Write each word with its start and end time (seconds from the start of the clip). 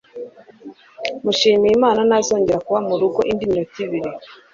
Mushimiyimana 1.23 1.99
ntazongera 2.07 2.59
kuba 2.65 2.79
murugo 2.87 3.19
indi 3.31 3.45
minota 3.51 3.77
ibiri. 3.85 4.09